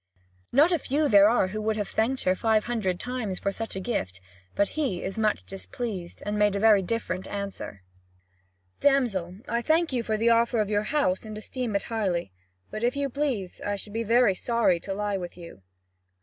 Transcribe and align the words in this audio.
Not 0.51 0.71
a 0.71 0.79
few 0.79 1.07
there 1.07 1.29
are 1.29 1.49
who 1.49 1.61
would 1.61 1.75
have 1.75 1.89
thanked 1.89 2.23
her 2.23 2.33
five 2.33 2.63
hundred 2.63 2.99
times 2.99 3.37
for 3.37 3.51
such 3.51 3.75
a 3.75 3.79
gift; 3.79 4.19
but 4.55 4.69
he 4.69 5.03
is 5.03 5.19
much 5.19 5.45
displeased, 5.45 6.23
and 6.25 6.39
made 6.39 6.55
a 6.55 6.59
very 6.59 6.81
different 6.81 7.27
answer: 7.27 7.83
"Damsel, 8.79 9.35
I 9.47 9.61
thank 9.61 9.93
you 9.93 10.01
for 10.01 10.17
the 10.17 10.31
offer 10.31 10.59
of 10.59 10.71
your 10.71 10.85
house, 10.89 11.23
and 11.23 11.37
esteem 11.37 11.75
it 11.75 11.83
highly, 11.83 12.31
but, 12.71 12.81
if 12.81 12.95
you 12.95 13.09
please, 13.11 13.61
I 13.63 13.75
should 13.75 13.93
be 13.93 14.01
very 14.03 14.33
sorry 14.33 14.79
to 14.79 14.93
lie 14.95 15.17
with 15.17 15.37
you." 15.37 15.61